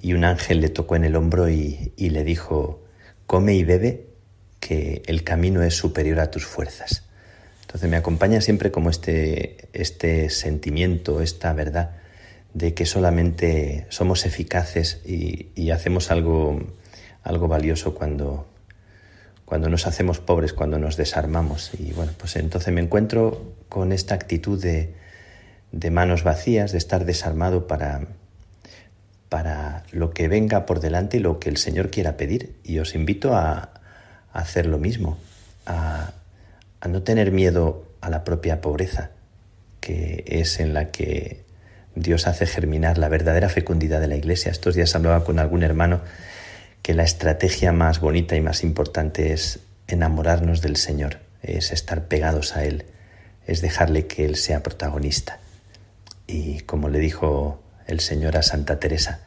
[0.01, 2.83] y un ángel le tocó en el hombro y, y le dijo,
[3.27, 4.07] come y bebe,
[4.59, 7.03] que el camino es superior a tus fuerzas.
[7.71, 11.91] Entonces me acompaña siempre como este, este sentimiento, esta verdad
[12.53, 16.59] de que solamente somos eficaces y, hacemos algo,
[17.23, 18.45] algo valioso cuando,
[19.45, 21.71] cuando nos hacemos pobres, cuando nos desarmamos.
[21.79, 24.93] Y bueno, pues entonces me encuentro con esta actitud de,
[25.71, 28.01] de manos vacías, de estar desarmado para,
[29.29, 32.53] para lo que venga por delante y lo que el Señor quiera pedir.
[32.65, 33.53] Y os invito a,
[34.33, 35.17] a hacer lo mismo,
[35.65, 36.11] a,
[36.81, 39.11] a no tener miedo a la propia pobreza,
[39.79, 41.45] que es en la que
[41.95, 44.51] Dios hace germinar la verdadera fecundidad de la Iglesia.
[44.51, 46.01] Estos días hablaba con algún hermano
[46.81, 52.55] que la estrategia más bonita y más importante es enamorarnos del Señor, es estar pegados
[52.55, 52.85] a Él,
[53.45, 55.39] es dejarle que Él sea protagonista.
[56.25, 59.19] Y como le dijo el Señor a Santa Teresa,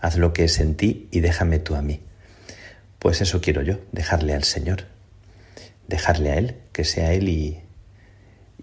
[0.00, 2.00] haz lo que es en ti y déjame tú a mí.
[2.98, 4.84] Pues eso quiero yo, dejarle al Señor,
[5.92, 7.60] dejarle a Él, que sea Él y,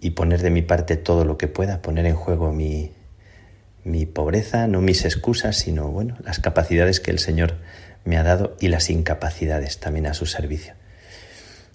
[0.00, 2.92] y poner de mi parte todo lo que pueda, poner en juego mi,
[3.84, 7.54] mi pobreza, no mis excusas, sino bueno, las capacidades que el Señor
[8.04, 10.74] me ha dado y las incapacidades también a su servicio.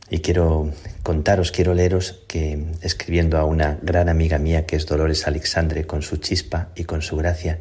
[0.09, 0.71] Y quiero
[1.03, 6.01] contaros, quiero leeros que escribiendo a una gran amiga mía que es Dolores Alexandre con
[6.01, 7.59] su chispa y con su gracia,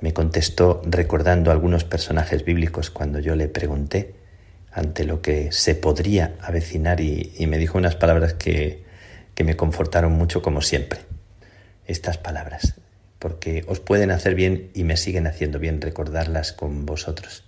[0.00, 4.23] me contestó recordando algunos personajes bíblicos cuando yo le pregunté
[4.74, 8.82] ante lo que se podría avecinar y, me dijo unas palabras que,
[9.36, 11.00] que me confortaron mucho como siempre.
[11.86, 12.74] Estas palabras,
[13.20, 17.44] porque os pueden hacer bien y me siguen haciendo bien recordarlas con vosotros.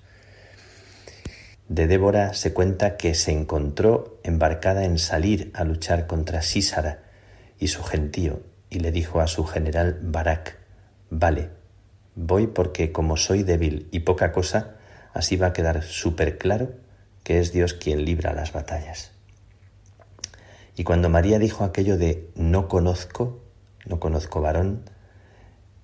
[1.68, 7.02] De Débora se cuenta que se encontró embarcada en salir a luchar contra Sísara
[7.58, 10.58] y su gentío, y le dijo a su general Barak,
[11.10, 11.48] vale,
[12.14, 14.76] voy porque como soy débil y poca cosa,
[15.12, 16.85] así va a quedar súper claro
[17.26, 19.10] que es Dios quien libra las batallas.
[20.76, 23.42] Y cuando María dijo aquello de no conozco,
[23.84, 24.88] no conozco varón,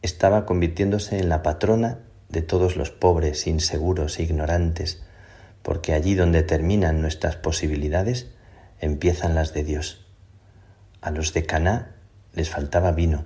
[0.03, 5.03] estaba convirtiéndose en la patrona de todos los pobres, inseguros ignorantes,
[5.65, 8.29] porque allí donde terminan nuestras posibilidades,
[8.79, 10.07] empiezan las de Dios.
[11.01, 11.97] A los de Caná
[12.35, 13.25] les faltaba vino.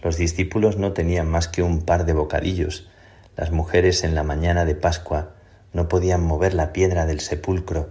[0.00, 2.88] Los discípulos no tenían más que un par de bocadillos.
[3.36, 5.35] Las mujeres en la mañana de Pascua
[5.76, 7.90] no podían mover la piedra del sepulcro.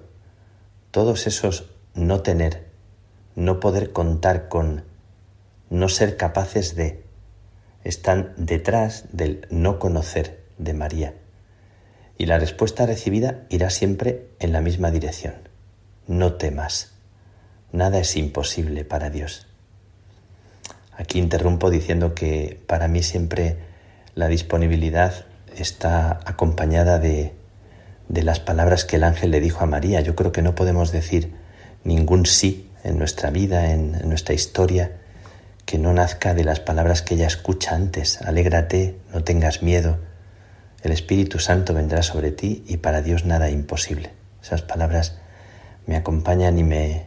[0.89, 2.65] Todos esos no tener,
[3.35, 4.85] no poder contar con,
[5.69, 7.03] no ser capaces de,
[7.83, 11.13] están detrás del no conocer de María.
[12.17, 15.35] Y la respuesta recibida irá siempre en la misma dirección.
[16.07, 16.95] No temas.
[17.71, 19.45] Nada es imposible para Dios.
[20.91, 23.59] Aquí interrumpo diciendo que para mí siempre
[24.15, 27.35] la disponibilidad está acompañada de,
[28.07, 30.01] de las palabras que el ángel le dijo a María.
[30.01, 31.33] Yo creo que no podemos decir
[31.83, 34.91] ningún sí en nuestra vida, en, nuestra historia,
[35.65, 38.21] que no nazca de las palabras que ella escucha antes.
[38.21, 39.97] Alégrate, no tengas miedo.
[40.83, 44.11] El Espíritu Santo vendrá sobre ti y para Dios nada imposible.
[44.43, 45.17] Esas palabras
[45.87, 47.05] me acompañan y me,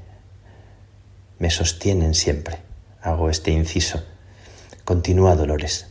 [1.38, 2.58] me sostienen siempre.
[3.00, 4.02] Hago este inciso.
[4.84, 5.86] Continúa Dolores.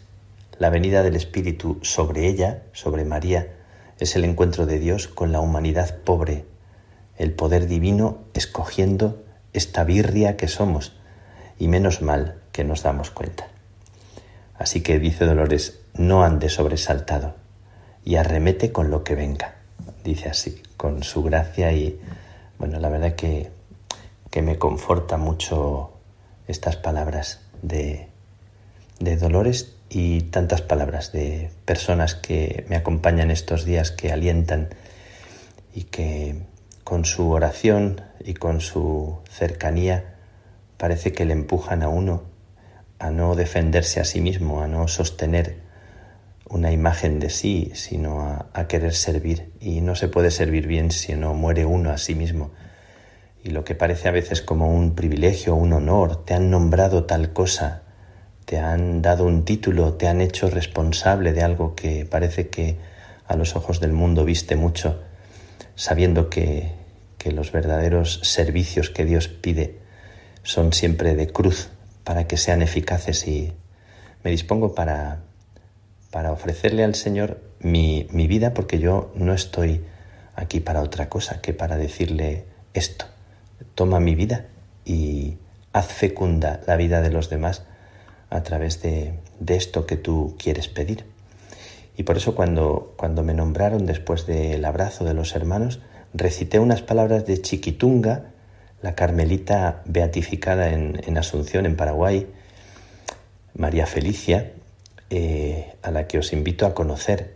[0.59, 3.56] La venida del Espíritu sobre ella, sobre María,
[3.99, 6.45] es el encuentro de Dios con la humanidad pobre,
[7.17, 9.23] el poder divino escogiendo
[9.53, 10.93] esta birria que somos,
[11.57, 13.47] y menos mal que nos damos cuenta.
[14.57, 17.35] Así que dice Dolores, no ande sobresaltado
[18.03, 19.55] y arremete con lo que venga.
[20.03, 21.99] Dice así, con su gracia y
[22.57, 23.51] bueno, la verdad que,
[24.29, 25.91] que me conforta mucho
[26.47, 28.07] estas palabras de,
[28.99, 34.69] de Dolores y tantas palabras de personas que me acompañan estos días, que alientan
[35.73, 36.43] y que
[36.83, 40.15] con su oración y con su cercanía
[40.77, 42.23] parece que le empujan a uno
[42.99, 45.57] a no defenderse a sí mismo, a no sostener
[46.49, 49.51] una imagen de sí, sino a, querer servir.
[49.59, 52.51] Y no se puede servir bien si no muere uno a sí mismo.
[53.43, 57.33] Y lo que parece a veces como un privilegio, un honor, te han nombrado tal
[57.33, 57.83] cosa,
[58.47, 62.77] te han dado un título, te han hecho responsable de algo que parece que
[63.27, 65.01] a los ojos del mundo viste mucho,
[65.75, 66.71] sabiendo que,
[67.17, 69.79] que los verdaderos servicios que Dios pide
[70.43, 71.71] son siempre de cruz
[72.05, 73.51] para que sean eficaces y
[74.23, 75.23] me dispongo para,
[76.09, 79.83] para ofrecerle al Señor mi, mi vida porque yo no estoy
[80.35, 83.07] aquí para otra cosa que para decirle esto.
[83.75, 84.45] Toma mi vida
[84.85, 85.37] y
[85.73, 87.66] haz fecunda la vida de los demás
[88.29, 91.05] a través de, de, esto que tú quieres pedir.
[91.97, 95.79] Y por eso cuando, cuando me nombraron después del abrazo de los hermanos,
[96.13, 98.25] recité unas palabras de Chiquitunga,
[98.81, 102.27] la carmelita beatificada en, Asunción, en Paraguay,
[103.55, 104.53] María Felicia,
[105.09, 107.35] eh, a la que os invito a conocer.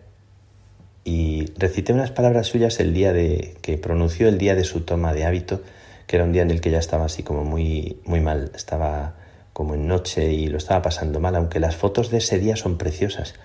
[1.03, 5.13] Y recité unas palabras suyas el día de que pronunció el día de su toma
[5.13, 5.61] de hábito,
[6.05, 9.15] que era un día en el que ya estaba así como muy, muy mal, estaba
[9.61, 12.79] como en noche y lo estaba pasando mal, aunque las fotos de ese día son
[12.79, 13.35] preciosas.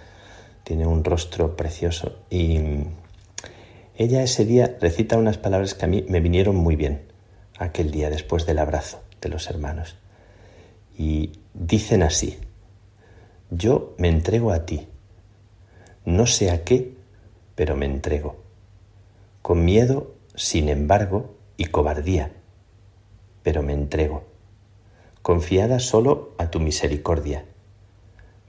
[0.64, 2.59] Tiene un rostro precioso y
[3.99, 7.03] ella ese día recita unas palabras que a mí me vinieron muy bien
[7.59, 9.97] aquel día después del abrazo de los hermanos.
[10.97, 12.39] Y dicen así,
[13.51, 14.89] yo me entrego a ti,
[16.07, 16.95] no sé a qué,
[17.55, 18.37] pero me entrego,
[19.43, 22.31] con miedo, sin embargo, y cobardía,
[23.43, 24.25] pero me entrego,
[25.27, 27.47] confiada solo a tu misericordia.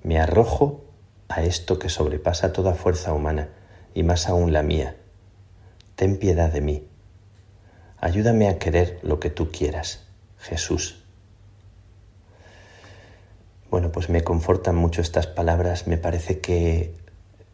[0.03, 0.85] Me arrojo
[1.27, 3.49] a esto que sobrepasa toda fuerza humana
[3.95, 4.95] y más aún la mía.
[5.95, 6.87] Ten piedad de mí
[7.99, 10.05] Ayúdame a querer lo que tú quieras,
[10.37, 11.03] Jesús.
[13.71, 16.93] Bueno, pues me confortan mucho estas palabras, me parece que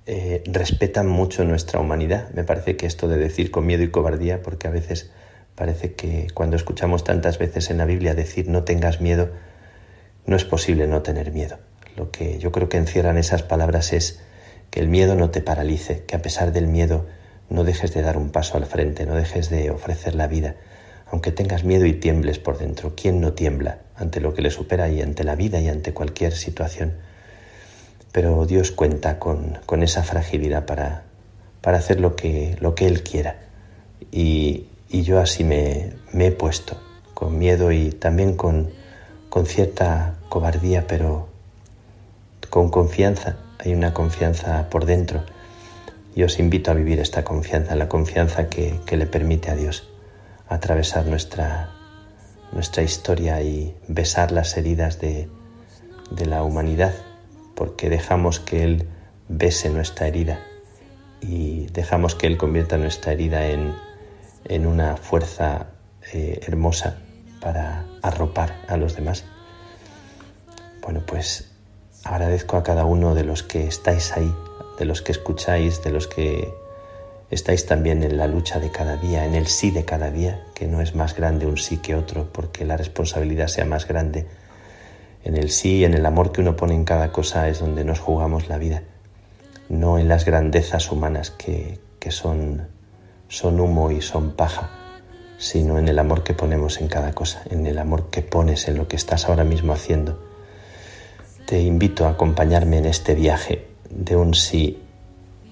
[0.05, 4.41] eh, respetan mucho nuestra humanidad, me parece que esto de decir con miedo y cobardía,
[4.41, 5.11] porque a veces
[5.55, 9.29] parece que cuando escuchamos tantas veces en la Biblia decir no tengas miedo,
[10.25, 11.57] no es posible no tener miedo.
[11.95, 14.21] Lo que yo creo que encierran esas palabras es
[14.71, 17.05] que el miedo no te paralice, que a pesar del miedo
[17.49, 20.55] no dejes de dar un paso al frente, no dejes de ofrecer la vida,
[21.05, 22.93] aunque tengas miedo y tiembles por dentro.
[22.95, 26.33] ¿Quién no tiembla ante lo que le supera y ante la vida y ante cualquier
[26.33, 26.93] situación?
[28.11, 31.03] Pero Dios cuenta con, esa fragilidad para,
[31.61, 33.37] para hacer lo que, lo que Él quiera.
[34.11, 34.67] Y,
[35.01, 36.77] yo así me, he puesto,
[37.15, 38.69] con miedo y también con,
[39.29, 41.27] con cierta cobardía, pero
[42.51, 43.37] con confianza.
[43.57, 45.23] Hay una confianza por dentro
[46.15, 49.89] y os invito a vivir esta confianza, la confianza que, le permite a Dios
[50.47, 51.71] atravesar nuestra,
[52.51, 55.27] nuestra historia y besar las heridas de,
[56.27, 56.93] la humanidad,
[57.55, 58.87] porque dejamos que Él
[59.27, 60.39] bese nuestra herida
[61.21, 63.73] y dejamos que Él convierta nuestra herida en,
[64.49, 65.67] una fuerza
[66.11, 66.97] eh, hermosa
[67.41, 69.25] para arropar a los demás.
[70.81, 71.51] Bueno, pues
[72.03, 74.33] agradezco a cada uno de los que estáis ahí
[74.77, 76.53] de los que escucháis, de los que
[77.29, 80.67] estáis también en la lucha de cada día, en el sí de cada día, que
[80.67, 84.27] no es más grande un sí que otro, porque la responsabilidad sea más grande.
[85.23, 87.99] En el sí, en el amor que uno pone en cada cosa es donde nos
[87.99, 88.83] jugamos la vida,
[89.69, 92.67] no en las grandezas humanas que, que son,
[93.33, 94.69] son humo y son paja,
[95.39, 98.77] sino en el amor que ponemos en cada cosa, en el amor que pones en
[98.77, 100.23] lo que estás ahora mismo haciendo.
[101.47, 104.83] Te invito a acompañarme en este viaje de un sí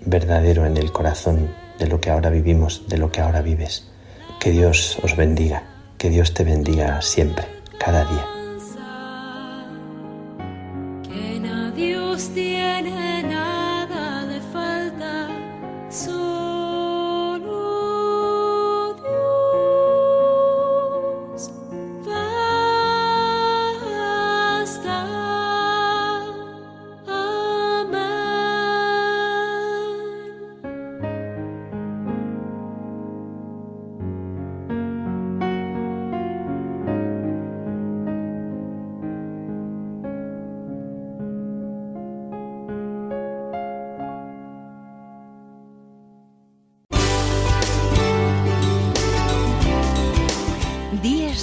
[0.05, 3.87] verdadero en el corazón de lo que ahora vivimos, de lo que ahora vives.
[4.39, 5.63] Que Dios os bendiga,
[5.97, 7.47] que Dios te bendiga siempre,
[7.79, 8.40] cada día.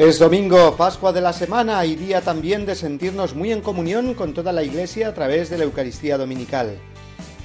[0.00, 4.32] Es domingo, Pascua de la semana y día también de sentirnos muy en comunión con
[4.32, 6.78] toda la Iglesia a través de la Eucaristía Dominical.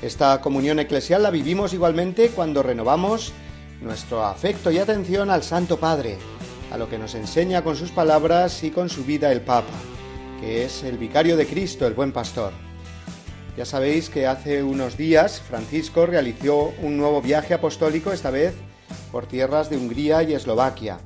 [0.02, 3.34] Esta comunión eclesial la vivimos igualmente cuando renovamos
[3.82, 6.18] nuestro afecto y atención al Santo Padre,
[6.72, 9.74] a lo que nos enseña con sus palabras y con su vida el Papa,
[10.40, 12.54] que es el vicario de Cristo, el buen pastor.
[13.58, 18.54] Ya sabéis que hace unos días Francisco realizó un nuevo viaje apostólico, esta vez
[19.12, 21.00] por tierras de Hungría y Eslovaquia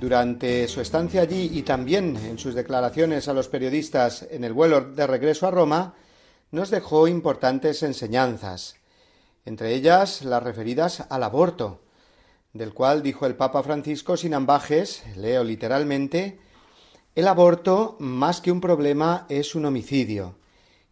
[0.00, 4.80] durante su estancia allí y también en sus declaraciones a los periodistas en el vuelo
[4.80, 5.94] de regreso a Roma,
[6.52, 8.76] nos dejó importantes enseñanzas,
[9.44, 11.82] entre ellas las referidas al aborto,
[12.54, 16.40] del cual dijo el Papa Francisco sin ambajes, leo literalmente,
[17.14, 20.36] el aborto, más que un problema, es un homicidio.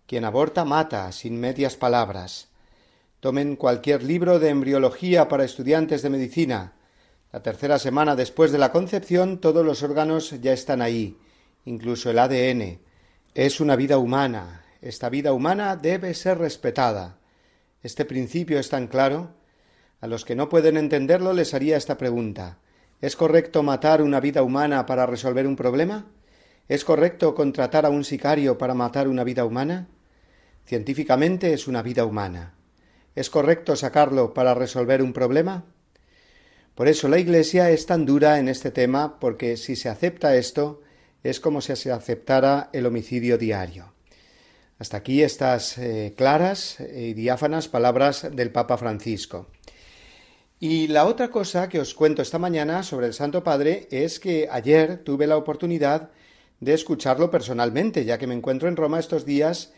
[0.06, 2.48] Quien aborta mata, sin medias palabras.
[3.20, 6.74] Tomen cualquier libro de embriología para estudiantes de medicina,
[7.30, 11.18] la tercera semana después de la concepción todos los órganos ya están ahí,
[11.66, 12.80] incluso el ADN.
[13.34, 14.62] Es una vida humana.
[14.80, 17.18] Esta vida humana debe ser respetada.
[17.82, 19.34] Este principio es tan claro.
[20.00, 22.60] A los que no pueden entenderlo les haría esta pregunta.
[23.02, 26.06] ¿Es correcto matar una vida humana para resolver un problema?
[26.66, 29.88] ¿Es correcto contratar a un sicario para matar una vida humana?
[30.64, 32.54] Científicamente es una vida humana.
[33.14, 35.64] ¿Es correcto sacarlo para resolver un problema?
[36.78, 40.80] Por eso la Iglesia es tan dura en este tema, porque si se acepta esto,
[41.24, 43.94] es como si se aceptara el homicidio diario.
[44.78, 49.48] Hasta aquí estas eh, claras y diáfanas palabras del Papa Francisco.
[50.60, 54.48] Y la otra cosa que os cuento esta mañana sobre el Santo Padre es que
[54.48, 56.10] ayer tuve la oportunidad
[56.60, 59.72] de escucharlo personalmente, ya que me encuentro en Roma estos días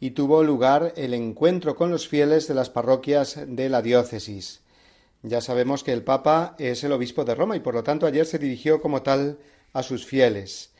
[0.00, 4.62] y tuvo lugar el encuentro con los fieles de las parroquias de la diócesis.
[5.26, 8.26] Ya sabemos que el Papa es el obispo de Roma y por lo tanto ayer
[8.26, 9.38] se dirigió como tal
[9.72, 10.70] a sus fieles,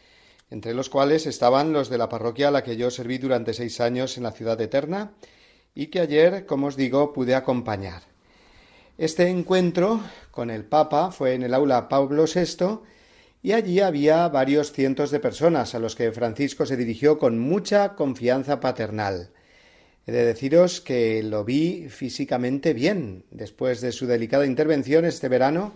[0.52, 3.80] entre los cuales estaban los de la parroquia a la que yo serví durante seis
[3.80, 5.10] años en la ciudad eterna
[5.74, 8.02] y que ayer, como os digo, pude acompañar.
[8.98, 12.82] Este encuentro con el Papa fue en el aula Pablo VI
[13.42, 17.96] y allí había varios cientos de personas a los que Francisco se dirigió con mucha
[17.96, 19.30] confianza paternal.
[20.08, 25.74] He de deciros que lo vi físicamente bien después de su delicada intervención este verano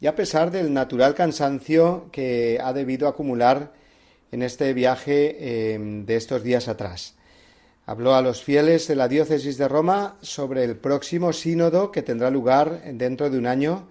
[0.00, 3.72] y a pesar del natural cansancio que ha debido acumular
[4.32, 7.14] en este viaje em, de estos días atrás.
[7.86, 12.30] Habló a los fieles de la diócesis de Roma sobre el próximo sínodo que tendrá
[12.30, 13.88] lugar dentro de un año,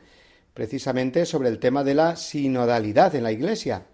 [0.54, 3.86] precisamente sobre el tema de la sinodalidad en la Iglesia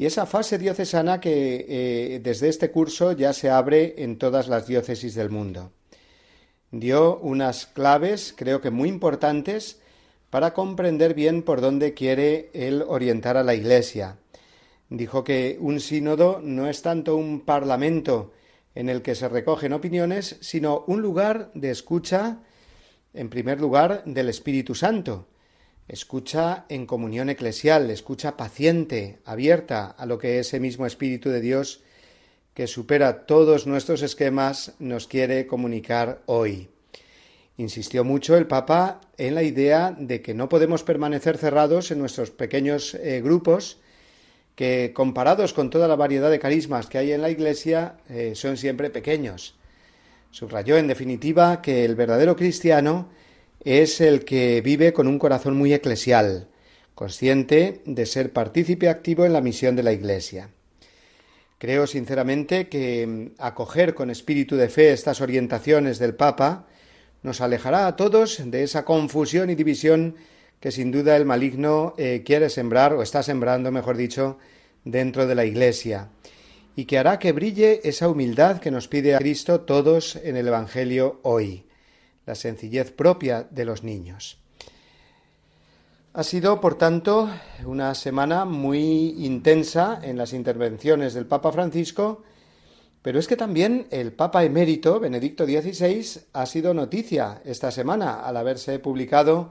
[0.00, 4.66] y esa fase diocesana que eh, desde este curso ya se abre en todas las
[4.66, 5.72] diócesis del mundo.
[6.70, 9.78] Dio unas claves, creo que muy importantes,
[10.30, 14.16] para comprender bien por dónde quiere él orientar a la Iglesia.
[14.88, 18.32] Dijo que un sínodo no es tanto un parlamento
[18.74, 22.38] en el que se recogen opiniones, sino un lugar de escucha,
[23.12, 25.28] en primer lugar, del Espíritu Santo,
[25.90, 31.82] escucha en comunión eclesial, escucha paciente, abierta a lo que ese mismo Espíritu de Dios
[32.54, 36.68] que supera todos nuestros esquemas nos quiere comunicar hoy.
[37.56, 42.30] Insistió mucho el Papa en la idea de que no podemos permanecer cerrados en nuestros
[42.30, 43.78] pequeños eh, grupos,
[44.54, 48.56] que comparados con toda la variedad de carismas que hay en la Iglesia, eh, son
[48.56, 49.56] siempre pequeños.
[50.30, 53.08] Subrayó en definitiva que el verdadero cristiano
[53.64, 56.48] es el que vive con un corazón muy eclesial,
[56.94, 60.50] consciente de ser partícipe activo en la misión de la Iglesia.
[61.58, 66.66] Creo sinceramente que mm, acoger con espíritu de fe estas orientaciones del Papa
[67.22, 70.16] nos alejará a todos de esa confusión y división
[70.58, 74.38] que sin duda el maligno eh, quiere sembrar, o está sembrando, mejor dicho,
[74.84, 76.08] dentro de la Iglesia,
[76.76, 80.48] y que hará que brille esa humildad que nos pide a Cristo todos en el
[80.48, 81.64] Evangelio hoy
[82.30, 84.38] la sencillez propia de los niños.
[86.12, 87.28] Ha sido, por tanto,
[87.66, 92.22] una semana muy intensa en las intervenciones del Papa Francisco,
[93.02, 98.36] pero es que también el Papa emérito, Benedicto XVI, ha sido noticia esta semana al
[98.36, 99.50] haberse publicado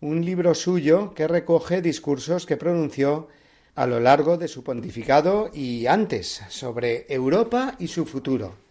[0.00, 3.28] un libro suyo que recoge discursos que pronunció
[3.74, 8.67] a lo largo de su pontificado y antes sobre Europa y su futuro.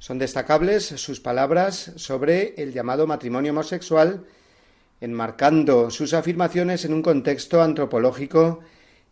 [0.00, 4.24] Son destacables sus palabras sobre el llamado matrimonio homosexual,
[4.98, 8.60] enmarcando sus afirmaciones en un contexto antropológico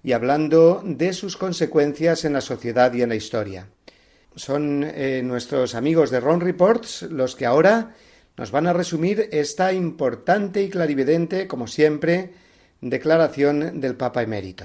[0.02, 3.68] y hablando de sus consecuencias en la sociedad y en la historia.
[4.34, 7.94] Son eh, nuestros amigos de Ron Reports los que ahora
[8.38, 12.32] nos van a resumir esta importante y clarividente, como siempre,
[12.80, 14.64] declaración del Papa emérito.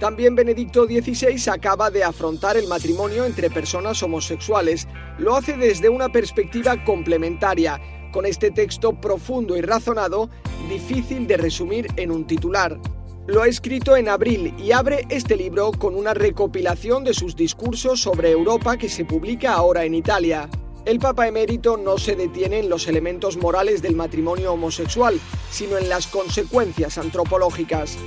[0.00, 4.88] También Benedicto XVI acaba de afrontar el matrimonio entre personas homosexuales.
[5.18, 7.78] Lo hace desde una perspectiva complementaria,
[8.10, 10.30] con este texto profundo y razonado,
[10.70, 12.80] difícil de resumir en un titular.
[13.26, 18.00] Lo ha escrito en abril y abre este libro con una recopilación de sus discursos
[18.00, 20.48] sobre Europa que se publica ahora en Italia.
[20.86, 25.20] El Papa emérito no se detiene en los elementos morales del matrimonio homosexual,
[25.50, 27.98] sino en las consecuencias antropológicas.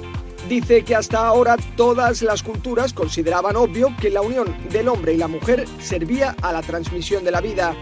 [0.47, 5.17] Dice que hasta ahora todas las culturas consideraban obvio que la unión del hombre y
[5.17, 7.75] la mujer servía a la transmisión de la vida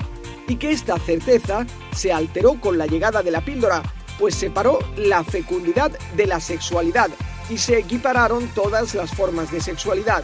[0.47, 3.82] y que esta certeza se alteró con la llegada de la píldora,
[4.20, 7.09] pues separó la fecundidad de la sexualidad
[7.49, 10.24] y se equipararon todas las formas de sexualidad.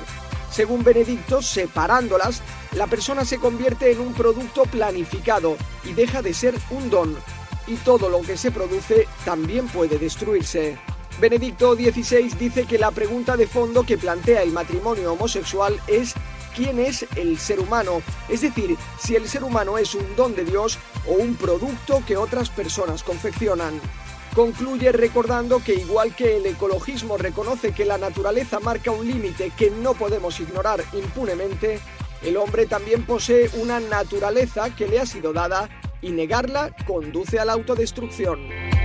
[0.52, 2.42] Según Benedicto, separándolas,
[2.74, 7.18] la persona se convierte en un producto planificado y deja de ser un don,
[7.66, 10.78] y todo lo que se produce también puede destruirse.
[11.20, 16.14] Benedicto XVI dice que la pregunta de fondo que plantea el matrimonio homosexual es
[16.56, 20.46] quién es el ser humano, es decir, si el ser humano es un don de
[20.46, 23.82] Dios o un producto que otras personas confeccionan.
[24.36, 29.72] Concluye recordando que igual que el ecologismo reconoce que la naturaleza marca un límite que
[29.72, 31.80] no podemos ignorar impunemente,
[32.22, 35.68] el hombre también posee una naturaleza que le ha sido dada
[36.00, 38.77] y negarla conduce a la autodestrucción.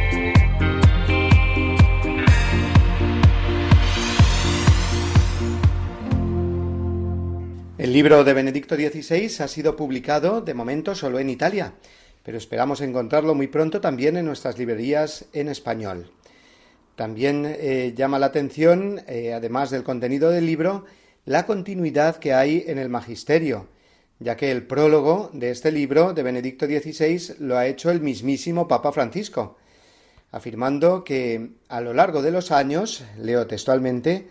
[7.83, 11.75] El libro de Benedicto XVI ha sido publicado de momento solo en Italia,
[12.23, 16.13] pero esperamos encontrarlo muy pronto también en nuestras librerías en español.
[16.95, 20.85] También eh, llama la atención, eh, además del contenido del libro,
[21.25, 23.67] la continuidad que hay en el magisterio,
[24.21, 28.69] ya que el prólogo de este libro de Benedicto XVI lo ha hecho el mismísimo
[28.69, 29.57] Papa Francisco,
[30.31, 34.29] afirmando que a lo largo de los años, leo textualmente,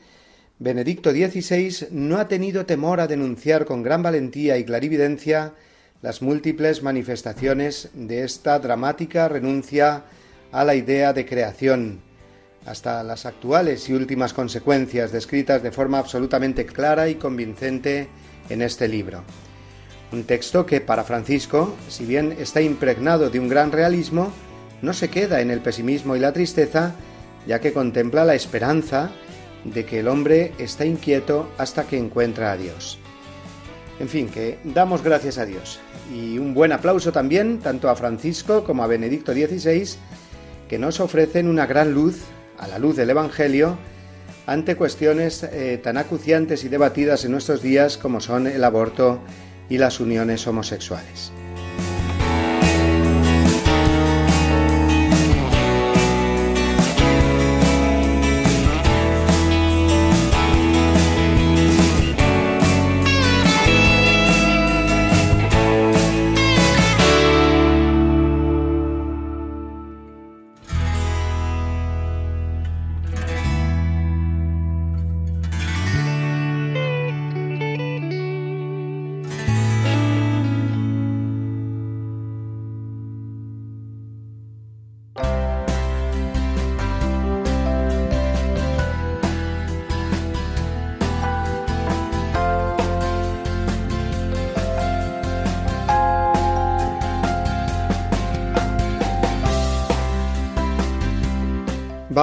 [0.62, 5.53] Benedicto XVI no ha tenido temor a denunciar con gran valentía y clarividencia
[6.03, 10.03] las múltiples manifestaciones de esta dramática renuncia
[10.51, 12.01] a la idea de creación,
[12.64, 18.07] hasta las actuales y últimas consecuencias descritas de forma absolutamente clara y convincente
[18.47, 19.24] en este libro.
[20.12, 24.32] Un texto que para Francisco, si bien está impregnado de un gran realismo,
[24.84, 26.93] no se queda en el pesimismo y la tristeza,
[27.47, 29.09] ya que contempla la esperanza
[29.64, 32.99] de que el hombre está inquieto hasta que encuentra a Dios.
[33.99, 35.80] En fin, que damos gracias a Dios.
[36.14, 39.89] Y un buen aplauso también tanto a Francisco como a Benedicto XVI,
[40.68, 42.22] que nos ofrecen una gran luz,
[42.57, 43.78] a la luz del Evangelio,
[44.47, 49.20] ante cuestiones eh, tan acuciantes y debatidas en nuestros días como son el aborto
[49.70, 51.32] y las uniones homosexuales.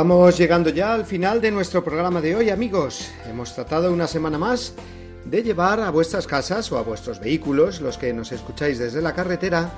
[0.01, 3.11] Vamos llegando ya al final de nuestro programa de hoy, amigos.
[3.29, 4.75] Hemos tratado una semana más
[5.25, 9.13] de llevar a vuestras casas o a vuestros vehículos, los que nos escucháis desde la
[9.13, 9.73] carretera,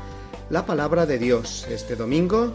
[0.51, 2.53] la palabra de Dios este domingo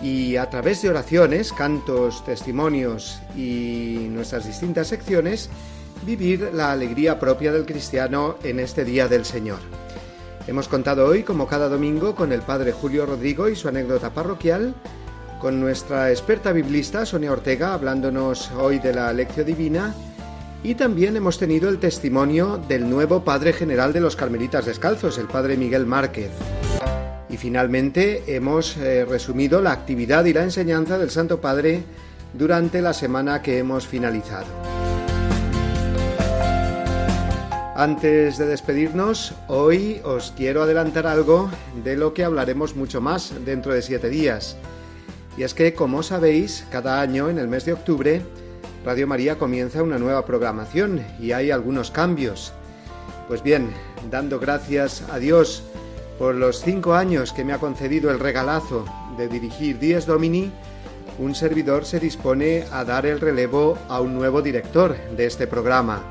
[0.00, 5.50] y a través de oraciones, cantos, testimonios y nuestras distintas secciones,
[6.06, 9.58] vivir la alegría propia del cristiano en este día del Señor.
[10.46, 14.76] Hemos contado hoy, como cada domingo, con el Padre Julio Rodrigo y su anécdota parroquial,
[15.44, 19.94] con nuestra experta biblista Sonia Ortega hablándonos hoy de la lección divina
[20.62, 25.26] y también hemos tenido el testimonio del nuevo Padre General de los Carmelitas Descalzos, el
[25.26, 26.30] Padre Miguel Márquez.
[27.28, 31.82] Y finalmente hemos eh, resumido la actividad y la enseñanza del Santo Padre
[32.32, 34.46] durante la semana que hemos finalizado.
[37.76, 41.50] Antes de despedirnos, hoy os quiero adelantar algo
[41.84, 44.56] de lo que hablaremos mucho más dentro de siete días.
[45.36, 48.22] Y es que, como sabéis, cada año en el mes de octubre,
[48.84, 52.52] Radio María comienza una nueva programación y hay algunos cambios.
[53.26, 53.70] Pues bien,
[54.10, 55.64] dando gracias a Dios
[56.18, 58.84] por los cinco años que me ha concedido el regalazo
[59.16, 60.52] de dirigir Dies Domini,
[61.18, 66.02] un servidor se dispone a dar el relevo a un nuevo director de este programa.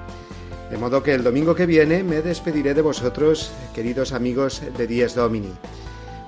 [0.72, 5.14] De modo que el domingo que viene me despediré de vosotros, queridos amigos de Dies
[5.14, 5.54] Domini.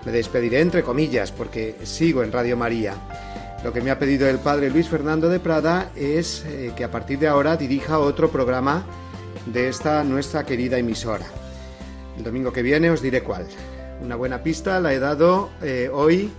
[0.05, 2.93] Me despediré entre comillas porque sigo en Radio María.
[3.63, 6.91] Lo que me ha pedido el padre Luis Fernando de Prada es eh, que a
[6.91, 8.85] partir de ahora dirija otro programa
[9.47, 11.25] de esta nuestra querida emisora.
[12.17, 13.47] El domingo que viene os diré cuál.
[14.01, 16.31] Una buena pista la he dado eh, hoy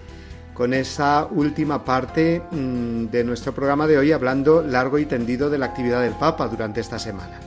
[0.54, 5.58] con esa última parte mm, de nuestro programa de hoy hablando largo y tendido de
[5.58, 7.40] la actividad del Papa durante esta semana.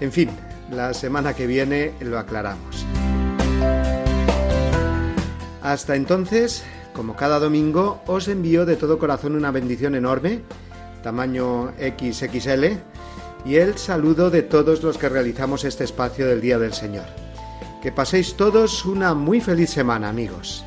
[0.00, 0.30] En fin,
[0.70, 2.86] la semana que viene lo aclaramos.
[5.64, 6.62] Hasta entonces,
[6.92, 10.42] como cada domingo, os envío de todo corazón una bendición enorme,
[11.02, 12.76] tamaño XXL,
[13.46, 17.06] y el saludo de todos los que realizamos este espacio del Día del Señor.
[17.82, 20.66] Que paséis todos una muy feliz semana, amigos.